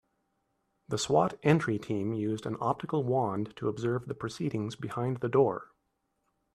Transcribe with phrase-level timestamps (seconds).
[0.87, 1.37] The S.W.A.T.
[1.43, 5.73] entry team used an optical wand to observe the proceedings behind the door.